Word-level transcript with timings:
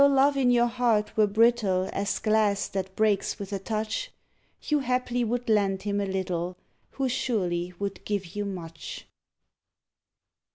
Though 0.01 0.07
love 0.07 0.35
in 0.35 0.49
your 0.49 0.65
heart 0.65 1.15
were 1.15 1.27
brittle 1.27 1.87
As 1.93 2.17
glass 2.17 2.67
that 2.69 2.95
breaks 2.95 3.37
with 3.37 3.53
a 3.53 3.59
touch, 3.59 4.09
You 4.63 4.79
haply 4.79 5.23
would 5.23 5.47
lend 5.47 5.83
him 5.83 6.01
a 6.01 6.07
little 6.07 6.57
Who 6.93 7.07
surely 7.07 7.75
would 7.77 8.03
give 8.03 8.35
you 8.35 8.43
much. 8.43 9.05